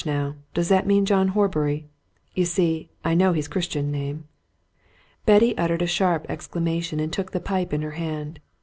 [0.03, 0.33] now?
[0.55, 1.85] does that mean John Horbury?
[2.33, 4.27] you see, I know his Christian name."
[5.27, 8.39] Betty uttered a sharp exclamation and took the pipe in her hand.